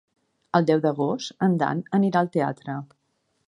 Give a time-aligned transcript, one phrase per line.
[0.59, 2.83] El deu d'agost en Dan anirà al teatre.